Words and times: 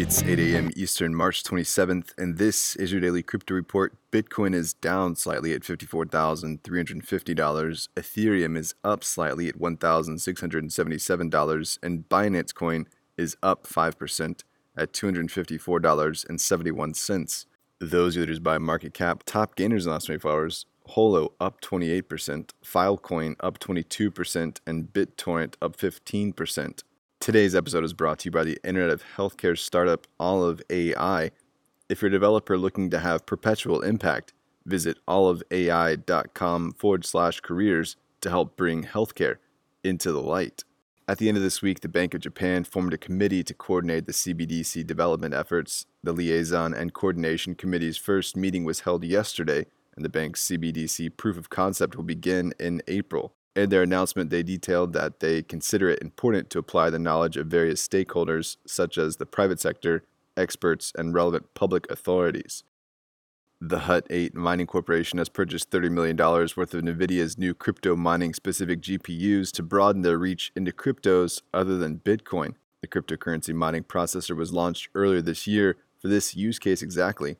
It's 0.00 0.22
8 0.22 0.38
a.m. 0.38 0.70
Eastern, 0.76 1.12
March 1.12 1.42
27th, 1.42 2.16
and 2.16 2.38
this 2.38 2.76
is 2.76 2.92
your 2.92 3.00
daily 3.00 3.24
crypto 3.24 3.52
report. 3.52 3.94
Bitcoin 4.12 4.54
is 4.54 4.72
down 4.72 5.16
slightly 5.16 5.52
at 5.52 5.62
$54,350. 5.62 7.88
Ethereum 7.96 8.56
is 8.56 8.76
up 8.84 9.02
slightly 9.02 9.48
at 9.48 9.58
$1,677, 9.58 11.78
and 11.82 12.08
Binance 12.08 12.54
Coin 12.54 12.86
is 13.16 13.36
up 13.42 13.66
5% 13.66 14.44
at 14.76 14.92
$254.71. 14.92 17.46
Those 17.80 18.16
leaders 18.16 18.38
by 18.38 18.58
market 18.58 18.94
cap, 18.94 19.24
top 19.26 19.56
gainers 19.56 19.84
in 19.84 19.88
the 19.88 19.94
last 19.94 20.06
24 20.06 20.30
hours. 20.30 20.66
Holo 20.86 21.32
up 21.40 21.60
28%, 21.60 22.50
Filecoin 22.64 23.34
up 23.40 23.58
22%, 23.58 24.60
and 24.64 24.92
BitTorrent 24.92 25.54
up 25.60 25.76
15%. 25.76 26.84
Today's 27.20 27.56
episode 27.56 27.82
is 27.82 27.92
brought 27.92 28.20
to 28.20 28.26
you 28.26 28.30
by 28.30 28.44
the 28.44 28.58
Internet 28.62 28.90
of 28.90 29.02
Healthcare 29.16 29.58
startup 29.58 30.06
Olive 30.20 30.62
AI. 30.70 31.32
If 31.88 32.00
you're 32.00 32.08
a 32.08 32.12
developer 32.12 32.56
looking 32.56 32.90
to 32.90 33.00
have 33.00 33.26
perpetual 33.26 33.82
impact, 33.82 34.32
visit 34.64 34.98
oliveai.com 35.08 36.72
forward 36.74 37.04
slash 37.04 37.40
careers 37.40 37.96
to 38.20 38.30
help 38.30 38.56
bring 38.56 38.84
healthcare 38.84 39.38
into 39.82 40.12
the 40.12 40.22
light. 40.22 40.62
At 41.08 41.18
the 41.18 41.28
end 41.28 41.36
of 41.36 41.42
this 41.42 41.60
week, 41.60 41.80
the 41.80 41.88
Bank 41.88 42.14
of 42.14 42.20
Japan 42.20 42.62
formed 42.62 42.94
a 42.94 42.98
committee 42.98 43.42
to 43.42 43.52
coordinate 43.52 44.06
the 44.06 44.12
CBDC 44.12 44.86
development 44.86 45.34
efforts. 45.34 45.86
The 46.04 46.12
Liaison 46.12 46.72
and 46.72 46.94
Coordination 46.94 47.56
Committee's 47.56 47.96
first 47.96 48.36
meeting 48.36 48.64
was 48.64 48.80
held 48.80 49.02
yesterday, 49.02 49.66
and 49.96 50.04
the 50.04 50.08
bank's 50.08 50.46
CBDC 50.46 51.16
proof 51.16 51.36
of 51.36 51.50
concept 51.50 51.96
will 51.96 52.04
begin 52.04 52.54
in 52.60 52.80
April. 52.86 53.34
In 53.58 53.70
their 53.70 53.82
announcement, 53.82 54.30
they 54.30 54.44
detailed 54.44 54.92
that 54.92 55.18
they 55.18 55.42
consider 55.42 55.88
it 55.90 56.00
important 56.00 56.48
to 56.50 56.60
apply 56.60 56.90
the 56.90 56.98
knowledge 57.00 57.36
of 57.36 57.48
various 57.48 57.84
stakeholders, 57.84 58.56
such 58.64 58.96
as 58.96 59.16
the 59.16 59.26
private 59.26 59.58
sector, 59.58 60.04
experts, 60.36 60.92
and 60.96 61.12
relevant 61.12 61.52
public 61.54 61.90
authorities. 61.90 62.62
The 63.60 63.80
Hut 63.80 64.06
8 64.10 64.36
Mining 64.36 64.68
Corporation 64.68 65.18
has 65.18 65.28
purchased 65.28 65.72
$30 65.72 65.90
million 65.90 66.16
worth 66.16 66.56
of 66.56 66.84
NVIDIA's 66.84 67.36
new 67.36 67.52
crypto 67.52 67.96
mining 67.96 68.32
specific 68.32 68.80
GPUs 68.80 69.50
to 69.50 69.64
broaden 69.64 70.02
their 70.02 70.18
reach 70.18 70.52
into 70.54 70.70
cryptos 70.70 71.42
other 71.52 71.76
than 71.76 71.98
Bitcoin. 71.98 72.54
The 72.80 72.86
cryptocurrency 72.86 73.52
mining 73.52 73.82
processor 73.82 74.36
was 74.36 74.52
launched 74.52 74.88
earlier 74.94 75.20
this 75.20 75.48
year 75.48 75.78
for 76.00 76.06
this 76.06 76.36
use 76.36 76.60
case 76.60 76.80
exactly. 76.80 77.38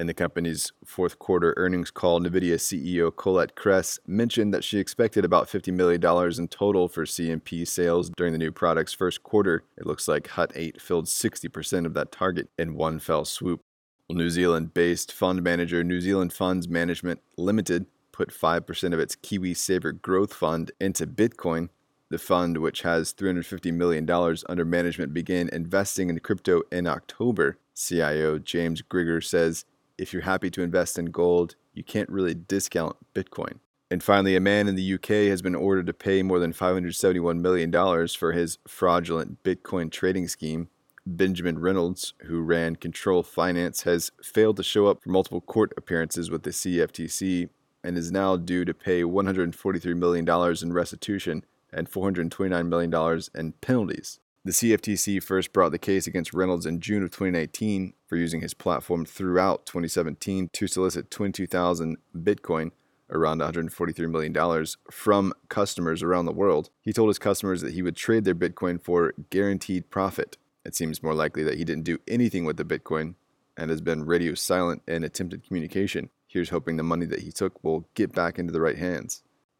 In 0.00 0.06
the 0.06 0.14
company's 0.14 0.72
fourth 0.82 1.18
quarter 1.18 1.52
earnings 1.58 1.90
call, 1.90 2.22
NVIDIA 2.22 2.54
CEO 2.54 3.14
Colette 3.14 3.54
Kress 3.54 3.98
mentioned 4.06 4.54
that 4.54 4.64
she 4.64 4.78
expected 4.78 5.26
about 5.26 5.46
$50 5.46 5.74
million 5.74 6.02
in 6.38 6.48
total 6.48 6.88
for 6.88 7.04
CMP 7.04 7.68
sales 7.68 8.08
during 8.16 8.32
the 8.32 8.38
new 8.38 8.50
product's 8.50 8.94
first 8.94 9.22
quarter. 9.22 9.62
It 9.76 9.84
looks 9.84 10.08
like 10.08 10.28
Hut 10.28 10.52
8 10.54 10.80
filled 10.80 11.04
60% 11.04 11.84
of 11.84 11.92
that 11.92 12.12
target 12.12 12.48
in 12.58 12.76
one 12.76 12.98
fell 12.98 13.26
swoop. 13.26 13.60
Well, 14.08 14.16
New 14.16 14.30
Zealand 14.30 14.72
based 14.72 15.12
fund 15.12 15.42
manager 15.42 15.84
New 15.84 16.00
Zealand 16.00 16.32
Funds 16.32 16.66
Management 16.66 17.20
Limited 17.36 17.84
put 18.10 18.30
5% 18.30 18.94
of 18.94 19.00
its 19.00 19.16
KiwiSaver 19.16 20.00
Growth 20.00 20.32
Fund 20.32 20.72
into 20.80 21.06
Bitcoin. 21.06 21.68
The 22.08 22.16
fund, 22.16 22.56
which 22.56 22.80
has 22.82 23.12
$350 23.12 23.70
million 23.74 24.08
under 24.48 24.64
management, 24.64 25.12
began 25.12 25.50
investing 25.50 26.08
in 26.08 26.18
crypto 26.20 26.62
in 26.72 26.86
October. 26.86 27.58
CIO 27.74 28.38
James 28.38 28.80
Grigor 28.80 29.22
says 29.22 29.66
if 30.00 30.12
you're 30.12 30.22
happy 30.22 30.50
to 30.50 30.62
invest 30.62 30.98
in 30.98 31.06
gold, 31.06 31.56
you 31.74 31.84
can't 31.84 32.08
really 32.08 32.34
discount 32.34 32.96
Bitcoin. 33.14 33.58
And 33.90 34.02
finally, 34.02 34.34
a 34.34 34.40
man 34.40 34.68
in 34.68 34.76
the 34.76 34.94
UK 34.94 35.28
has 35.28 35.42
been 35.42 35.54
ordered 35.54 35.86
to 35.86 35.92
pay 35.92 36.22
more 36.22 36.38
than 36.38 36.52
$571 36.52 37.40
million 37.40 38.08
for 38.08 38.32
his 38.32 38.58
fraudulent 38.66 39.42
Bitcoin 39.42 39.90
trading 39.90 40.28
scheme. 40.28 40.68
Benjamin 41.04 41.58
Reynolds, 41.58 42.14
who 42.22 42.40
ran 42.40 42.76
Control 42.76 43.22
Finance, 43.22 43.82
has 43.82 44.12
failed 44.22 44.56
to 44.58 44.62
show 44.62 44.86
up 44.86 45.02
for 45.02 45.10
multiple 45.10 45.40
court 45.40 45.72
appearances 45.76 46.30
with 46.30 46.44
the 46.44 46.50
CFTC 46.50 47.48
and 47.82 47.98
is 47.98 48.12
now 48.12 48.36
due 48.36 48.64
to 48.64 48.72
pay 48.72 49.02
$143 49.02 49.96
million 49.96 50.56
in 50.62 50.72
restitution 50.72 51.44
and 51.72 51.90
$429 51.90 52.68
million 52.68 53.22
in 53.34 53.52
penalties. 53.60 54.20
The 54.42 54.52
CFTC 54.52 55.22
first 55.22 55.52
brought 55.52 55.70
the 55.70 55.78
case 55.78 56.06
against 56.06 56.32
Reynolds 56.32 56.64
in 56.64 56.80
June 56.80 57.02
of 57.02 57.10
2019 57.10 57.92
for 58.06 58.16
using 58.16 58.40
his 58.40 58.54
platform 58.54 59.04
throughout 59.04 59.66
2017 59.66 60.48
to 60.54 60.66
solicit 60.66 61.10
22,000 61.10 61.98
Bitcoin, 62.16 62.70
around 63.10 63.42
$143 63.42 64.10
million, 64.10 64.66
from 64.90 65.34
customers 65.50 66.02
around 66.02 66.24
the 66.24 66.32
world. 66.32 66.70
He 66.80 66.94
told 66.94 67.10
his 67.10 67.18
customers 67.18 67.60
that 67.60 67.74
he 67.74 67.82
would 67.82 67.96
trade 67.96 68.24
their 68.24 68.34
Bitcoin 68.34 68.82
for 68.82 69.12
guaranteed 69.28 69.90
profit. 69.90 70.38
It 70.64 70.74
seems 70.74 71.02
more 71.02 71.14
likely 71.14 71.42
that 71.42 71.58
he 71.58 71.64
didn't 71.66 71.84
do 71.84 71.98
anything 72.08 72.46
with 72.46 72.56
the 72.56 72.64
Bitcoin 72.64 73.16
and 73.58 73.68
has 73.68 73.82
been 73.82 74.06
radio 74.06 74.32
silent 74.32 74.80
in 74.88 75.04
attempted 75.04 75.46
communication. 75.46 76.08
Here's 76.26 76.48
hoping 76.48 76.78
the 76.78 76.82
money 76.82 77.04
that 77.04 77.20
he 77.20 77.30
took 77.30 77.62
will 77.62 77.86
get 77.94 78.14
back 78.14 78.38
into 78.38 78.54
the 78.54 78.60
right 78.62 78.78
hands. 78.78 79.22